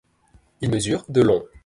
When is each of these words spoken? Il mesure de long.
Il 0.61 0.71
mesure 0.71 1.05
de 1.09 1.21
long. 1.21 1.43